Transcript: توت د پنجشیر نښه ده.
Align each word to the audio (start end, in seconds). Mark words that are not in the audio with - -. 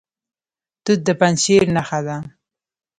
توت 0.83 0.99
د 1.07 1.09
پنجشیر 1.19 1.63
نښه 1.75 1.99
ده. 2.07 2.17